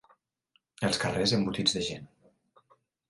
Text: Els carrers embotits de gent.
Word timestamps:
Els 0.89 0.97
carrers 1.03 1.35
embotits 1.39 1.77
de 1.77 1.85
gent. 1.91 2.09